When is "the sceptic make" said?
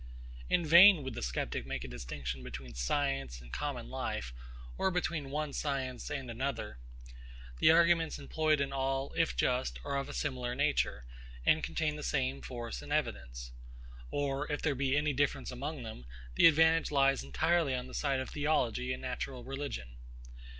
1.13-1.83